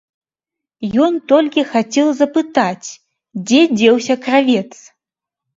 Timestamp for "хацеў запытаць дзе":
1.73-3.61